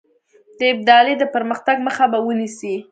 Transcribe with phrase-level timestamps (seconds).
[0.59, 2.73] د ابدالي د پرمختګ مخه به ونیسي.